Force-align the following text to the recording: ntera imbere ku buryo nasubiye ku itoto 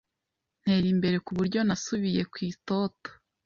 ntera 0.61 0.87
imbere 0.93 1.17
ku 1.25 1.31
buryo 1.37 1.59
nasubiye 1.67 2.21
ku 2.31 2.37
itoto 2.51 3.09